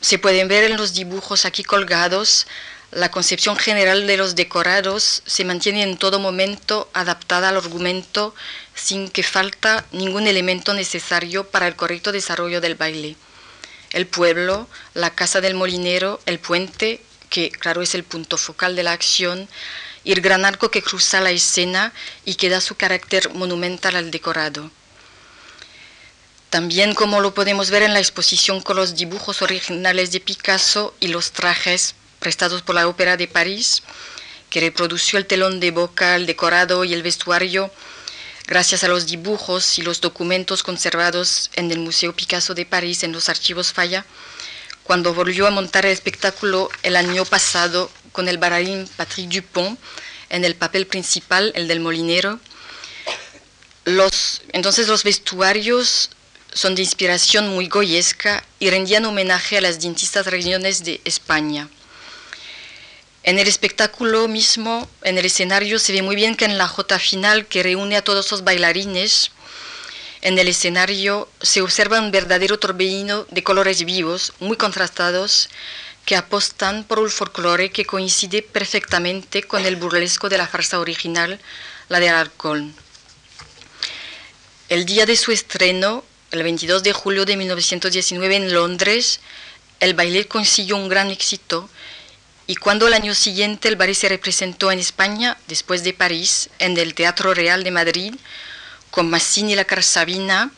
se 0.00 0.18
pueden 0.18 0.48
ver 0.48 0.64
en 0.64 0.76
los 0.76 0.94
dibujos 0.94 1.44
aquí 1.44 1.64
colgados, 1.64 2.46
la 2.90 3.10
concepción 3.10 3.56
general 3.56 4.06
de 4.06 4.16
los 4.16 4.34
decorados 4.34 5.22
se 5.26 5.44
mantiene 5.44 5.82
en 5.82 5.98
todo 5.98 6.18
momento 6.18 6.88
adaptada 6.94 7.50
al 7.50 7.58
argumento 7.58 8.34
sin 8.74 9.10
que 9.10 9.22
falta 9.22 9.84
ningún 9.92 10.26
elemento 10.26 10.72
necesario 10.72 11.48
para 11.50 11.66
el 11.66 11.76
correcto 11.76 12.12
desarrollo 12.12 12.62
del 12.62 12.76
baile. 12.76 13.16
El 13.92 14.06
pueblo, 14.06 14.68
la 14.94 15.10
casa 15.10 15.40
del 15.42 15.54
molinero, 15.54 16.20
el 16.24 16.38
puente, 16.38 17.02
que 17.28 17.50
claro 17.50 17.82
es 17.82 17.94
el 17.94 18.04
punto 18.04 18.38
focal 18.38 18.74
de 18.74 18.82
la 18.82 18.92
acción, 18.92 19.48
y 20.02 20.12
el 20.12 20.22
gran 20.22 20.46
arco 20.46 20.70
que 20.70 20.82
cruza 20.82 21.20
la 21.20 21.30
escena 21.30 21.92
y 22.24 22.36
que 22.36 22.48
da 22.48 22.62
su 22.62 22.76
carácter 22.76 23.34
monumental 23.34 23.96
al 23.96 24.10
decorado. 24.10 24.70
También 26.48 26.94
como 26.94 27.20
lo 27.20 27.34
podemos 27.34 27.68
ver 27.68 27.82
en 27.82 27.92
la 27.92 27.98
exposición 27.98 28.62
con 28.62 28.76
los 28.76 28.94
dibujos 28.94 29.42
originales 29.42 30.12
de 30.12 30.20
Picasso 30.20 30.94
y 31.00 31.08
los 31.08 31.32
trajes 31.32 31.94
prestados 32.18 32.62
por 32.62 32.74
la 32.74 32.88
Ópera 32.88 33.16
de 33.16 33.28
París, 33.28 33.82
que 34.50 34.60
reprodució 34.60 35.18
el 35.18 35.26
telón 35.26 35.60
de 35.60 35.70
boca, 35.70 36.16
el 36.16 36.26
decorado 36.26 36.84
y 36.84 36.94
el 36.94 37.02
vestuario, 37.02 37.70
gracias 38.46 38.82
a 38.82 38.88
los 38.88 39.06
dibujos 39.06 39.78
y 39.78 39.82
los 39.82 40.00
documentos 40.00 40.62
conservados 40.62 41.50
en 41.54 41.70
el 41.70 41.78
Museo 41.78 42.14
Picasso 42.14 42.54
de 42.54 42.64
París, 42.64 43.02
en 43.02 43.12
los 43.12 43.28
archivos 43.28 43.72
Falla, 43.72 44.04
cuando 44.84 45.12
volvió 45.12 45.46
a 45.46 45.50
montar 45.50 45.84
el 45.84 45.92
espectáculo 45.92 46.70
el 46.82 46.96
año 46.96 47.24
pasado 47.26 47.90
con 48.12 48.26
el 48.26 48.38
bailarín 48.38 48.88
Patrick 48.96 49.28
Dupont 49.28 49.78
en 50.30 50.44
el 50.44 50.54
papel 50.54 50.86
principal, 50.86 51.52
el 51.54 51.68
del 51.68 51.80
molinero. 51.80 52.40
Entonces 54.52 54.88
los 54.88 55.04
vestuarios 55.04 56.10
son 56.52 56.74
de 56.74 56.82
inspiración 56.82 57.48
muy 57.48 57.68
goyesca 57.68 58.42
y 58.58 58.70
rendían 58.70 59.04
homenaje 59.04 59.58
a 59.58 59.60
las 59.60 59.78
distintas 59.78 60.26
regiones 60.26 60.84
de 60.84 61.00
España. 61.04 61.68
En 63.24 63.38
el 63.38 63.48
espectáculo 63.48 64.28
mismo, 64.28 64.88
en 65.02 65.18
el 65.18 65.24
escenario, 65.24 65.78
se 65.78 65.92
ve 65.92 66.02
muy 66.02 66.16
bien 66.16 66.36
que 66.36 66.44
en 66.44 66.56
la 66.56 66.68
jota 66.68 66.98
final 66.98 67.46
que 67.46 67.62
reúne 67.62 67.96
a 67.96 68.02
todos 68.02 68.30
los 68.30 68.44
bailarines, 68.44 69.32
en 70.20 70.38
el 70.38 70.48
escenario 70.48 71.28
se 71.40 71.62
observa 71.62 72.00
un 72.00 72.10
verdadero 72.10 72.58
torbellino 72.58 73.24
de 73.30 73.42
colores 73.42 73.84
vivos, 73.84 74.32
muy 74.40 74.56
contrastados, 74.56 75.48
que 76.04 76.16
apostan 76.16 76.84
por 76.84 76.98
un 76.98 77.10
folclore 77.10 77.70
que 77.70 77.84
coincide 77.84 78.42
perfectamente 78.42 79.42
con 79.42 79.66
el 79.66 79.76
burlesco 79.76 80.28
de 80.28 80.38
la 80.38 80.48
farsa 80.48 80.80
original, 80.80 81.38
la 81.88 82.00
de 82.00 82.08
alcohol. 82.08 82.72
El 84.68 84.86
día 84.86 85.06
de 85.06 85.16
su 85.16 85.32
estreno, 85.32 86.04
el 86.30 86.42
22 86.42 86.82
de 86.82 86.92
julio 86.92 87.24
de 87.24 87.36
1919 87.36 88.36
en 88.36 88.52
Londres, 88.54 89.20
el 89.80 89.94
baile 89.94 90.26
consiguió 90.26 90.76
un 90.76 90.88
gran 90.88 91.10
éxito 91.10 91.68
y 92.48 92.56
cuando 92.56 92.88
el 92.88 92.94
año 92.94 93.14
siguiente 93.14 93.68
el 93.68 93.76
ballet 93.76 93.94
se 93.94 94.08
representó 94.08 94.72
en 94.72 94.78
España, 94.78 95.36
después 95.48 95.84
de 95.84 95.92
París, 95.92 96.48
en 96.58 96.78
el 96.78 96.94
Teatro 96.94 97.34
Real 97.34 97.62
de 97.62 97.70
Madrid, 97.70 98.14
con 98.90 99.10
Massini 99.10 99.52
y 99.52 99.54
la 99.54 99.66
Carsavina 99.66 100.50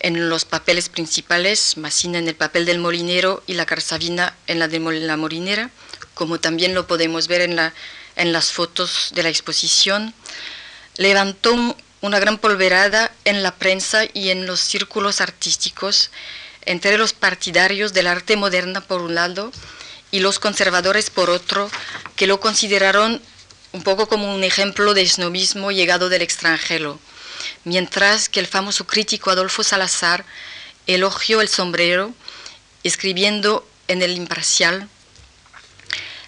en 0.00 0.30
los 0.30 0.46
papeles 0.46 0.88
principales, 0.88 1.76
Massini 1.76 2.16
en 2.16 2.28
el 2.28 2.36
papel 2.36 2.64
del 2.64 2.78
molinero 2.78 3.42
y 3.46 3.52
la 3.52 3.66
Carsavina 3.66 4.34
en 4.46 4.58
la 4.58 4.66
de 4.66 4.80
la 4.80 5.18
molinera, 5.18 5.70
como 6.14 6.40
también 6.40 6.74
lo 6.74 6.86
podemos 6.86 7.28
ver 7.28 7.42
en, 7.42 7.54
la, 7.54 7.74
en 8.16 8.32
las 8.32 8.50
fotos 8.50 9.10
de 9.14 9.22
la 9.22 9.28
exposición, 9.28 10.14
levantó 10.96 11.76
una 12.00 12.18
gran 12.18 12.38
polverada 12.38 13.12
en 13.26 13.42
la 13.42 13.54
prensa 13.56 14.04
y 14.14 14.30
en 14.30 14.46
los 14.46 14.60
círculos 14.60 15.20
artísticos, 15.20 16.10
entre 16.62 16.96
los 16.96 17.12
partidarios 17.12 17.92
del 17.92 18.06
arte 18.06 18.36
moderna 18.36 18.80
por 18.80 19.02
un 19.02 19.14
lado, 19.14 19.52
y 20.16 20.20
los 20.20 20.38
conservadores 20.38 21.10
por 21.10 21.28
otro, 21.28 21.70
que 22.16 22.26
lo 22.26 22.40
consideraron 22.40 23.20
un 23.72 23.82
poco 23.82 24.08
como 24.08 24.34
un 24.34 24.44
ejemplo 24.44 24.94
de 24.94 25.06
snobismo 25.06 25.72
llegado 25.72 26.08
del 26.08 26.22
extranjero, 26.22 26.98
mientras 27.64 28.30
que 28.30 28.40
el 28.40 28.46
famoso 28.46 28.86
crítico 28.86 29.30
Adolfo 29.30 29.62
Salazar 29.62 30.24
elogió 30.86 31.42
el 31.42 31.50
sombrero, 31.50 32.14
escribiendo 32.82 33.68
en 33.88 34.00
el 34.00 34.12
imparcial, 34.12 34.88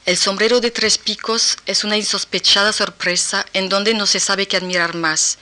el 0.04 0.18
sombrero 0.18 0.60
de 0.60 0.70
tres 0.70 0.98
picos 0.98 1.56
es 1.64 1.82
una 1.82 1.96
insospechada 1.96 2.74
sorpresa 2.74 3.46
en 3.54 3.70
donde 3.70 3.94
no 3.94 4.04
se 4.04 4.20
sabe 4.20 4.46
qué 4.46 4.58
admirar 4.58 4.96
más, 4.96 5.38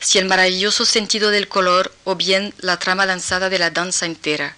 si 0.00 0.18
el 0.18 0.26
maravilloso 0.26 0.84
sentido 0.84 1.30
del 1.30 1.48
color 1.48 1.94
o 2.04 2.14
bien 2.14 2.52
la 2.58 2.78
trama 2.78 3.06
danzada 3.06 3.48
de 3.48 3.58
la 3.58 3.70
danza 3.70 4.04
entera. 4.04 4.54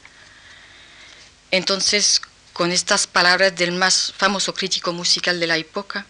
Entonces, 1.52 2.20
con 2.58 2.72
estas 2.72 3.06
palabras 3.06 3.54
del 3.54 3.70
más 3.70 4.12
famoso 4.16 4.52
crítico 4.52 4.92
musical 4.92 5.38
de 5.38 5.46
la 5.46 5.56
época, 5.56 6.04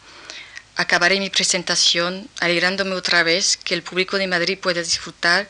acabaré 0.77 1.21
mi 1.21 1.29
presentación 1.29 2.27
alegrándome 2.41 2.95
otra 2.95 3.23
vez 3.23 3.59
que 3.59 3.75
el 3.75 3.83
público 3.83 4.17
de 4.17 4.29
Madrid 4.29 4.59
pueda 4.59 4.81
disfrutar 4.81 5.47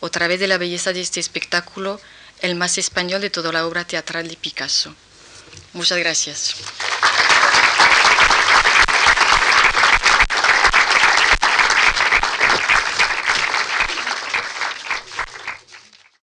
otra 0.00 0.28
vez 0.28 0.40
de 0.40 0.46
la 0.46 0.58
belleza 0.58 0.92
de 0.92 1.00
este 1.00 1.18
espectáculo, 1.18 1.98
el 2.42 2.56
más 2.56 2.76
español 2.76 3.22
de 3.22 3.30
toda 3.30 3.52
la 3.52 3.66
obra 3.66 3.86
teatral 3.86 4.28
de 4.28 4.36
Picasso. 4.36 4.94
Muchas 5.72 5.96
gracias. 5.96 6.56